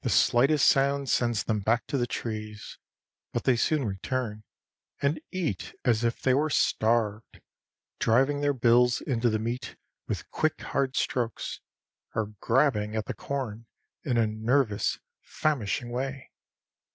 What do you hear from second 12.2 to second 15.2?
grabbing at the corn in a nervous,